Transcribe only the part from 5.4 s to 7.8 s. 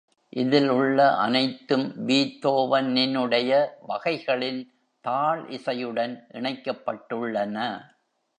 இசையுடன் இணைக்கப்பட்டுள்ளன.